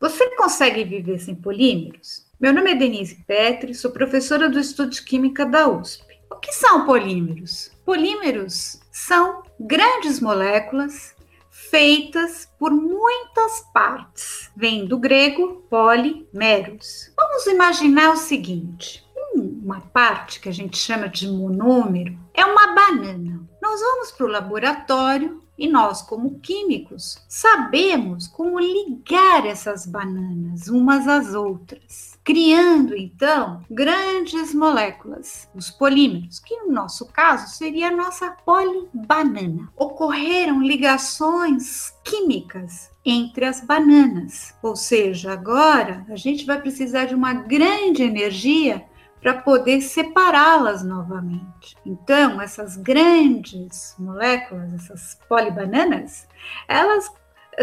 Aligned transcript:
Você 0.00 0.30
consegue 0.36 0.84
viver 0.84 1.18
sem 1.18 1.34
polímeros? 1.34 2.24
Meu 2.38 2.52
nome 2.52 2.70
é 2.70 2.74
Denise 2.76 3.16
Petri, 3.26 3.74
sou 3.74 3.90
professora 3.90 4.48
do 4.48 4.60
Estudo 4.60 4.90
de 4.90 5.02
Química 5.02 5.44
da 5.44 5.68
USP. 5.68 6.04
O 6.30 6.36
que 6.36 6.52
são 6.52 6.86
polímeros? 6.86 7.72
Polímeros 7.84 8.80
são 8.92 9.42
grandes 9.58 10.20
moléculas 10.20 11.16
feitas 11.50 12.48
por 12.60 12.70
muitas 12.70 13.66
partes. 13.74 14.48
Vem 14.56 14.86
do 14.86 14.98
grego 15.00 15.66
polimeros. 15.68 17.12
Vamos 17.16 17.46
imaginar 17.48 18.12
o 18.12 18.16
seguinte: 18.16 19.04
uma 19.34 19.80
parte 19.80 20.38
que 20.38 20.48
a 20.48 20.52
gente 20.52 20.76
chama 20.76 21.08
de 21.08 21.26
monômero 21.26 22.16
é 22.32 22.44
uma 22.44 22.68
banana. 22.68 23.40
Nós 23.60 23.80
vamos 23.80 24.12
para 24.12 24.26
o 24.26 24.30
laboratório 24.30 25.42
e 25.58 25.68
nós, 25.68 26.00
como 26.00 26.38
químicos, 26.38 27.18
sabemos 27.28 28.28
como 28.28 28.60
ligar 28.60 29.44
essas 29.44 29.84
bananas 29.84 30.68
umas 30.68 31.08
às 31.08 31.34
outras, 31.34 32.16
criando 32.22 32.96
então 32.96 33.60
grandes 33.68 34.54
moléculas, 34.54 35.48
os 35.54 35.70
polímeros, 35.70 36.38
que 36.38 36.56
no 36.60 36.72
nosso 36.72 37.06
caso 37.06 37.56
seria 37.56 37.88
a 37.88 37.96
nossa 37.96 38.30
polibanana. 38.30 39.68
Ocorreram 39.76 40.62
ligações 40.62 41.92
químicas 42.04 42.90
entre 43.04 43.44
as 43.44 43.60
bananas, 43.60 44.54
ou 44.62 44.76
seja, 44.76 45.32
agora 45.32 46.06
a 46.08 46.16
gente 46.16 46.44
vai 46.44 46.60
precisar 46.60 47.06
de 47.06 47.14
uma 47.14 47.32
grande 47.32 48.02
energia 48.02 48.84
para 49.20 49.34
poder 49.34 49.80
separá-las 49.80 50.82
novamente. 50.82 51.76
Então, 51.84 52.40
essas 52.40 52.76
grandes 52.76 53.94
moléculas, 53.98 54.72
essas 54.74 55.18
polibananas, 55.28 56.26
elas 56.66 57.10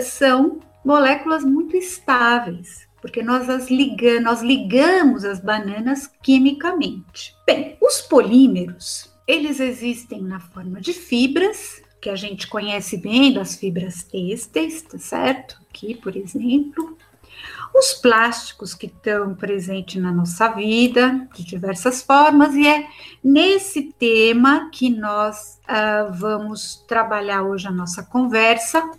são 0.02 0.60
moléculas 0.84 1.44
muito 1.44 1.76
estáveis, 1.76 2.88
porque 3.02 3.24
nós 3.24 3.50
as 3.50 3.70
ligamos, 3.70 4.24
nós 4.24 4.42
ligamos 4.42 5.24
as 5.24 5.40
bananas 5.40 6.08
quimicamente. 6.22 7.36
Bem, 7.46 7.78
os 7.82 8.02
polímeros, 8.02 9.14
eles 9.28 9.60
existem 9.60 10.22
na 10.22 10.40
forma 10.40 10.80
de 10.82 10.94
fibras, 10.94 11.82
que 12.02 12.10
a 12.10 12.16
gente 12.16 12.46
conhece 12.48 12.98
bem 12.98 13.34
das 13.34 13.56
fibras 13.56 14.04
têxteis, 14.04 14.84
tá 14.84 15.00
certo? 15.00 15.60
Aqui, 15.68 15.96
por 15.96 16.16
exemplo, 16.16 16.96
os 17.74 17.94
plásticos 17.94 18.74
que 18.74 18.86
estão 18.86 19.36
presentes 19.36 20.02
na 20.02 20.12
nossa 20.12 20.48
vida 20.50 21.28
de 21.34 21.44
diversas 21.44 22.02
formas, 22.02 22.54
e 22.56 22.66
é 22.66 22.88
nesse 23.24 23.94
tema 24.00 24.70
que 24.72 24.90
nós 24.90 25.60
uh, 25.64 26.14
vamos 26.14 26.84
trabalhar 26.88 27.44
hoje 27.44 27.68
a 27.68 27.72
nossa 27.72 28.04
conversa 28.04 28.90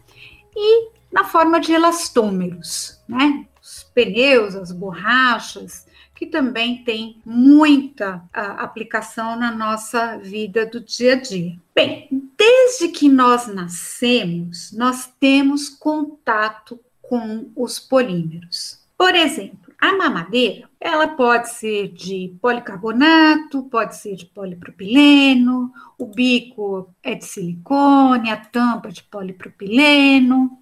e 0.55 0.91
na 1.11 1.25
forma 1.25 1.59
de 1.59 1.73
elastômeros, 1.73 3.01
né? 3.09 3.47
Os 3.63 3.83
pneus, 3.95 4.55
as 4.55 4.71
borrachas, 4.71 5.87
que 6.15 6.27
também 6.27 6.83
tem 6.85 7.21
muita 7.25 8.17
uh, 8.17 8.61
aplicação 8.61 9.37
na 9.37 9.51
nossa 9.51 10.19
vida 10.19 10.67
do 10.67 10.81
dia 10.81 11.13
a 11.13 11.17
dia. 11.17 11.57
Bem, 11.75 12.09
desde 12.37 12.89
que 12.89 13.09
nós 13.09 13.47
nascemos, 13.47 14.73
nós 14.73 15.13
temos 15.21 15.69
contato 15.69 16.81
com 17.09 17.51
os 17.55 17.79
polímeros. 17.79 18.85
Por 18.97 19.15
exemplo, 19.15 19.75
a 19.79 19.93
mamadeira, 19.93 20.69
ela 20.81 21.09
pode 21.09 21.51
ser 21.51 21.89
de 21.89 22.35
policarbonato, 22.41 23.65
pode 23.65 23.97
ser 23.97 24.17
de 24.17 24.25
polipropileno, 24.25 25.73
o 25.99 26.07
bico 26.07 26.95
é 27.03 27.15
de 27.15 27.25
silicone, 27.25 28.31
a 28.31 28.37
tampa 28.37 28.91
de 28.91 29.03
polipropileno. 29.03 30.59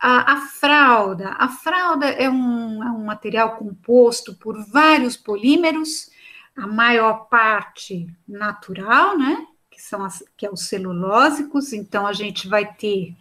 A, 0.00 0.34
a 0.34 0.40
fralda, 0.42 1.30
a 1.30 1.48
fralda 1.48 2.06
é 2.06 2.28
um, 2.28 2.82
é 2.82 2.90
um 2.90 3.04
material 3.04 3.56
composto 3.56 4.34
por 4.34 4.62
vários 4.66 5.16
polímeros, 5.16 6.10
a 6.56 6.66
maior 6.66 7.28
parte 7.28 8.06
natural, 8.28 9.18
né? 9.18 9.46
que 9.74 9.82
são 9.82 10.04
as, 10.04 10.22
que 10.36 10.46
é 10.46 10.50
os 10.50 10.68
celulósicos, 10.68 11.72
então 11.72 12.06
a 12.06 12.12
gente 12.12 12.46
vai 12.46 12.64
ter 12.64 13.16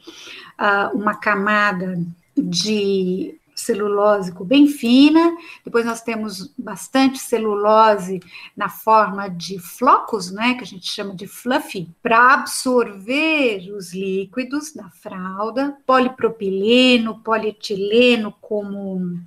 uh, 0.60 0.96
uma 0.96 1.16
camada 1.16 1.98
de 2.36 3.40
celulósico 3.56 4.44
bem 4.44 4.68
fina, 4.68 5.36
depois 5.64 5.86
nós 5.86 6.02
temos 6.02 6.54
bastante 6.58 7.20
celulose 7.20 8.20
na 8.56 8.70
forma 8.70 9.28
de 9.30 9.60
flocos, 9.60 10.32
né, 10.32 10.56
que 10.56 10.64
a 10.64 10.68
gente 10.68 10.90
chama 10.90 11.16
de 11.16 11.28
fluffy, 11.28 11.90
para 12.02 12.34
absorver 12.34 13.72
os 13.76 13.94
líquidos 13.94 14.74
da 14.74 14.90
fralda, 14.90 15.78
polipropileno, 15.86 17.20
polietileno 17.20 18.34
como 18.42 19.20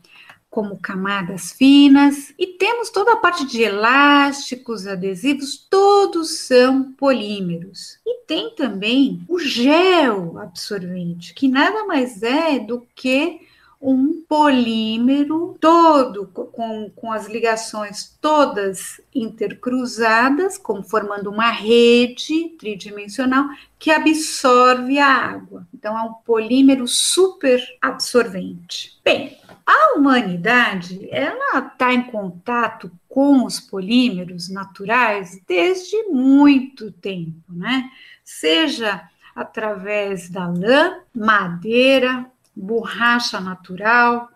como 0.57 0.79
camadas 0.79 1.53
finas, 1.53 2.33
e 2.39 2.47
temos 2.47 2.89
toda 2.89 3.13
a 3.13 3.17
parte 3.19 3.45
de 3.45 3.61
elásticos, 3.61 4.87
adesivos, 4.87 5.55
todos 5.69 6.31
são 6.31 6.95
polímeros. 6.95 7.99
E 8.07 8.23
tem 8.27 8.55
também 8.55 9.23
o 9.29 9.39
gel 9.39 10.39
absorvente, 10.39 11.35
que 11.35 11.47
nada 11.47 11.85
mais 11.85 12.23
é 12.23 12.59
do 12.59 12.87
que 12.95 13.43
um 13.79 14.23
polímero 14.27 15.59
todo 15.61 16.27
com, 16.29 16.91
com 16.97 17.13
as 17.13 17.27
ligações 17.29 18.17
todas 18.19 18.99
intercruzadas, 19.15 20.57
como 20.57 20.83
formando 20.83 21.31
uma 21.31 21.51
rede 21.51 22.49
tridimensional 22.59 23.45
que 23.79 23.91
absorve 23.91 24.99
a 24.99 25.07
água. 25.07 25.67
Então 25.75 25.99
é 25.99 26.01
um 26.01 26.15
polímero 26.15 26.89
super 26.89 27.63
absorvente. 27.83 28.99
Bem, 29.05 29.37
a 29.67 29.95
humanidade, 29.97 31.09
ela 31.11 31.59
está 31.59 31.93
em 31.93 32.05
contato 32.05 32.91
com 33.09 33.45
os 33.45 33.59
polímeros 33.59 34.49
naturais 34.49 35.41
desde 35.47 36.05
muito 36.05 36.93
tempo, 36.93 37.53
né? 37.53 37.91
Seja 38.25 39.03
através 39.35 40.31
da 40.31 40.47
lã, 40.47 41.01
madeira, 41.13 42.31
borracha 42.55 43.41
natural, 43.41 44.31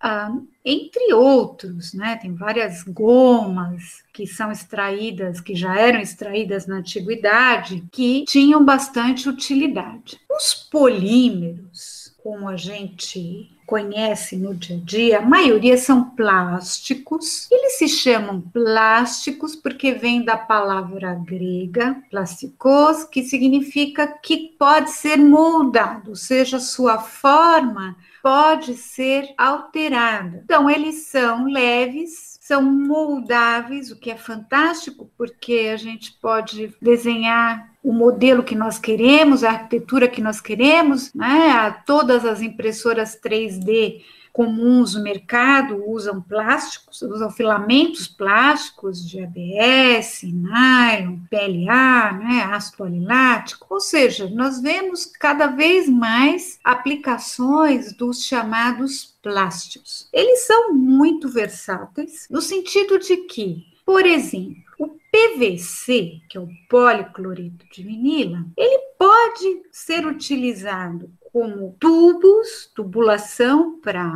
ah, 0.00 0.32
entre 0.64 1.12
outros, 1.12 1.92
né? 1.92 2.16
Tem 2.16 2.34
várias 2.34 2.82
gomas 2.84 4.02
que 4.12 4.26
são 4.26 4.52
extraídas, 4.52 5.40
que 5.40 5.54
já 5.54 5.78
eram 5.78 6.00
extraídas 6.00 6.66
na 6.66 6.76
antiguidade, 6.76 7.84
que 7.90 8.24
tinham 8.24 8.64
bastante 8.64 9.28
utilidade. 9.28 10.18
Os 10.30 10.54
polímeros, 10.54 12.14
como 12.22 12.48
a 12.48 12.56
gente 12.56 13.50
conhece 13.70 14.36
no 14.36 14.52
dia 14.52 14.76
a 14.76 14.80
dia, 14.80 15.18
a 15.18 15.22
maioria 15.22 15.78
são 15.78 16.10
plásticos. 16.10 17.48
Eles 17.52 17.78
se 17.78 17.86
chamam 17.86 18.40
plásticos 18.40 19.54
porque 19.54 19.92
vem 19.92 20.24
da 20.24 20.36
palavra 20.36 21.14
grega 21.14 22.02
plasticos, 22.10 23.04
que 23.04 23.22
significa 23.22 24.08
que 24.08 24.56
pode 24.58 24.90
ser 24.90 25.18
moldado, 25.18 26.10
ou 26.10 26.16
seja, 26.16 26.58
sua 26.58 26.98
forma 26.98 27.96
pode 28.20 28.74
ser 28.74 29.32
alterada. 29.38 30.42
Então, 30.44 30.68
eles 30.68 31.06
são 31.06 31.44
leves, 31.44 32.38
são 32.40 32.60
moldáveis, 32.60 33.92
o 33.92 33.96
que 33.96 34.10
é 34.10 34.16
fantástico, 34.16 35.08
porque 35.16 35.70
a 35.72 35.76
gente 35.76 36.18
pode 36.20 36.74
desenhar 36.82 37.69
o 37.82 37.92
modelo 37.92 38.42
que 38.42 38.54
nós 38.54 38.78
queremos, 38.78 39.42
a 39.42 39.50
arquitetura 39.50 40.08
que 40.08 40.20
nós 40.20 40.40
queremos, 40.40 41.12
né? 41.14 41.70
Todas 41.86 42.24
as 42.24 42.42
impressoras 42.42 43.18
3D 43.18 44.02
comuns 44.32 44.94
no 44.94 45.02
mercado 45.02 45.82
usam 45.88 46.20
plásticos, 46.20 47.02
usam 47.02 47.30
filamentos 47.30 48.06
plásticos 48.06 49.06
de 49.06 49.20
ABS, 49.22 50.22
nylon, 50.22 51.18
PLA, 51.28 52.12
né, 52.12 52.44
ácido 52.44 52.76
polilático, 52.78 53.66
ou 53.68 53.80
seja, 53.80 54.30
nós 54.30 54.60
vemos 54.60 55.04
cada 55.04 55.48
vez 55.48 55.88
mais 55.88 56.58
aplicações 56.62 57.92
dos 57.92 58.24
chamados 58.24 59.16
plásticos. 59.22 60.08
Eles 60.12 60.46
são 60.46 60.72
muito 60.72 61.28
versáteis 61.28 62.26
no 62.30 62.40
sentido 62.40 62.98
de 62.98 63.16
que, 63.18 63.64
por 63.84 64.06
exemplo, 64.06 64.69
PVC, 65.10 66.20
que 66.28 66.38
é 66.38 66.40
o 66.40 66.48
policloreto 66.68 67.66
de 67.72 67.82
vinila, 67.82 68.44
ele 68.56 68.78
pode 68.98 69.62
ser 69.72 70.06
utilizado 70.06 71.10
como 71.32 71.76
tubos, 71.78 72.70
tubulação 72.74 73.80
para 73.80 74.12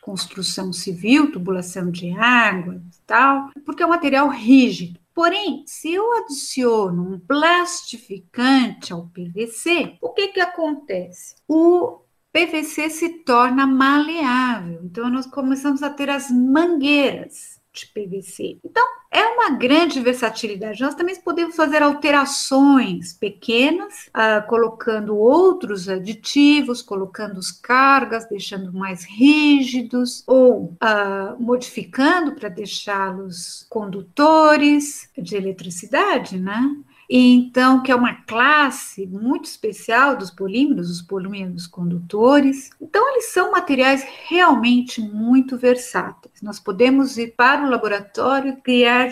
construção 0.00 0.72
civil, 0.72 1.30
tubulação 1.30 1.90
de 1.90 2.10
água 2.12 2.74
e 2.74 3.06
tal, 3.06 3.50
porque 3.64 3.82
é 3.82 3.86
um 3.86 3.90
material 3.90 4.28
rígido. 4.28 5.00
Porém, 5.14 5.62
se 5.66 5.92
eu 5.92 6.12
adiciono 6.18 7.14
um 7.14 7.20
plastificante 7.20 8.92
ao 8.92 9.06
PVC, 9.08 9.96
o 10.00 10.10
que, 10.10 10.28
que 10.28 10.40
acontece? 10.40 11.36
O 11.46 12.00
PVC 12.32 12.88
se 12.88 13.08
torna 13.24 13.66
maleável. 13.66 14.80
Então, 14.82 15.10
nós 15.10 15.26
começamos 15.26 15.82
a 15.82 15.90
ter 15.90 16.08
as 16.08 16.30
mangueiras. 16.30 17.60
De 17.72 17.86
PVC. 17.86 18.58
Então, 18.64 18.84
é 19.10 19.24
uma 19.24 19.50
grande 19.50 20.00
versatilidade. 20.00 20.80
Nós 20.80 20.94
também 20.94 21.18
podemos 21.20 21.56
fazer 21.56 21.82
alterações 21.82 23.12
pequenas, 23.14 24.08
uh, 24.08 24.46
colocando 24.46 25.16
outros 25.16 25.88
aditivos, 25.88 26.82
colocando 26.82 27.38
os 27.38 27.50
cargas, 27.50 28.28
deixando 28.28 28.72
mais 28.72 29.04
rígidos, 29.04 30.22
ou 30.26 30.76
uh, 30.82 31.40
modificando 31.42 32.34
para 32.34 32.48
deixá-los 32.48 33.66
condutores 33.68 35.08
de 35.16 35.36
eletricidade, 35.36 36.38
né? 36.38 36.76
Então, 37.18 37.82
que 37.82 37.92
é 37.92 37.94
uma 37.94 38.14
classe 38.14 39.06
muito 39.06 39.44
especial 39.44 40.16
dos 40.16 40.30
polímeros, 40.30 40.90
os 40.90 41.02
polímeros 41.02 41.66
condutores. 41.66 42.70
Então, 42.80 43.06
eles 43.10 43.26
são 43.26 43.50
materiais 43.50 44.02
realmente 44.28 45.00
muito 45.00 45.58
versáteis. 45.58 46.40
Nós 46.40 46.58
podemos 46.58 47.18
ir 47.18 47.34
para 47.36 47.66
o 47.66 47.70
laboratório 47.70 48.56
criar 48.62 49.08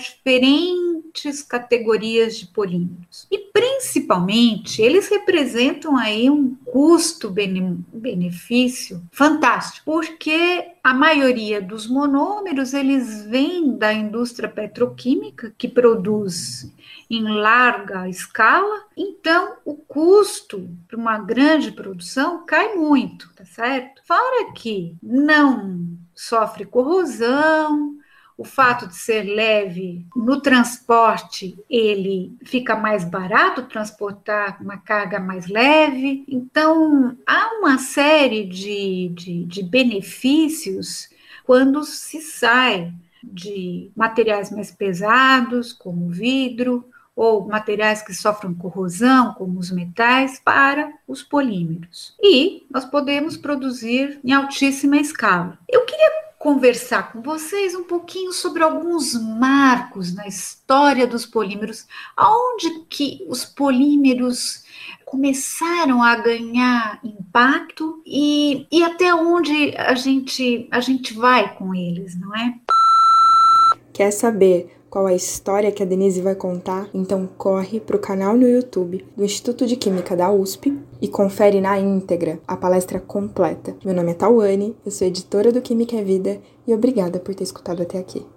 diferentes 1.10 1.42
categorias 1.42 2.38
de 2.38 2.46
polímeros. 2.46 3.26
E 3.30 3.38
principalmente, 3.38 4.80
eles 4.80 5.08
representam 5.08 5.94
aí 5.96 6.30
um 6.30 6.54
custo-benefício 6.64 9.02
fantástico, 9.12 9.84
porque 9.84 10.64
a 10.82 10.94
maioria 10.94 11.60
dos 11.60 11.86
monômeros 11.86 12.72
eles 12.72 13.26
vêm 13.26 13.76
da 13.76 13.92
indústria 13.92 14.48
petroquímica 14.48 15.52
que 15.58 15.68
produz 15.68 16.72
em 17.08 17.22
larga 17.24 18.08
escala, 18.08 18.84
então 18.96 19.56
o 19.64 19.74
custo 19.74 20.70
para 20.86 20.96
uma 20.96 21.18
grande 21.18 21.72
produção 21.72 22.46
cai 22.46 22.76
muito, 22.76 23.28
tá 23.34 23.44
certo? 23.44 24.00
Fora 24.06 24.52
que 24.52 24.96
não 25.02 25.98
sofre 26.14 26.64
corrosão, 26.64 27.98
o 28.40 28.44
fato 28.44 28.86
de 28.86 28.96
ser 28.96 29.24
leve 29.24 30.06
no 30.16 30.40
transporte, 30.40 31.62
ele 31.68 32.34
fica 32.42 32.74
mais 32.74 33.04
barato 33.04 33.64
transportar 33.64 34.56
uma 34.62 34.78
carga 34.78 35.20
mais 35.20 35.46
leve. 35.46 36.24
Então, 36.26 37.18
há 37.26 37.58
uma 37.58 37.76
série 37.76 38.46
de, 38.46 39.10
de, 39.12 39.44
de 39.44 39.62
benefícios 39.62 41.10
quando 41.44 41.84
se 41.84 42.22
sai 42.22 42.90
de 43.22 43.90
materiais 43.94 44.50
mais 44.50 44.70
pesados, 44.70 45.74
como 45.74 46.08
vidro, 46.08 46.88
ou 47.14 47.46
materiais 47.46 48.00
que 48.00 48.14
sofrem 48.14 48.54
corrosão, 48.54 49.34
como 49.34 49.60
os 49.60 49.70
metais, 49.70 50.40
para 50.42 50.90
os 51.06 51.22
polímeros. 51.22 52.16
E 52.18 52.66
nós 52.70 52.86
podemos 52.86 53.36
produzir 53.36 54.18
em 54.24 54.32
altíssima 54.32 54.96
escala. 54.96 55.58
Eu 55.68 55.84
queria 55.84 56.29
conversar 56.40 57.12
com 57.12 57.20
vocês 57.20 57.74
um 57.74 57.84
pouquinho 57.84 58.32
sobre 58.32 58.62
alguns 58.62 59.12
marcos 59.12 60.14
na 60.14 60.26
história 60.26 61.06
dos 61.06 61.26
polímeros, 61.26 61.86
aonde 62.16 62.80
que 62.88 63.22
os 63.28 63.44
polímeros 63.44 64.64
começaram 65.04 66.02
a 66.02 66.16
ganhar 66.16 66.98
impacto 67.04 68.00
e, 68.06 68.66
e 68.72 68.82
até 68.82 69.14
onde 69.14 69.76
a 69.76 69.94
gente 69.94 70.66
a 70.70 70.80
gente 70.80 71.12
vai 71.12 71.54
com 71.56 71.74
eles, 71.74 72.18
não 72.18 72.34
é? 72.34 72.54
Quer 73.92 74.10
saber 74.10 74.74
qual 74.88 75.06
a 75.06 75.14
história 75.14 75.70
que 75.70 75.82
a 75.82 75.86
Denise 75.86 76.22
vai 76.22 76.34
contar, 76.34 76.88
então 76.94 77.28
corre 77.36 77.80
para 77.80 77.96
o 77.96 78.00
canal 78.00 78.34
no 78.34 78.48
YouTube 78.48 79.04
do 79.14 79.22
Instituto 79.22 79.66
de 79.66 79.76
Química 79.76 80.16
da 80.16 80.32
USP 80.32 80.79
e 81.00 81.08
confere 81.08 81.60
na 81.60 81.78
íntegra 81.78 82.38
a 82.46 82.56
palestra 82.56 83.00
completa. 83.00 83.74
Meu 83.84 83.94
nome 83.94 84.12
é 84.12 84.14
Tawane, 84.14 84.76
eu 84.84 84.90
sou 84.90 85.06
editora 85.06 85.50
do 85.50 85.62
Química 85.62 85.96
é 85.96 86.04
Vida 86.04 86.40
e 86.66 86.74
obrigada 86.74 87.18
por 87.18 87.34
ter 87.34 87.44
escutado 87.44 87.82
até 87.82 87.98
aqui. 87.98 88.24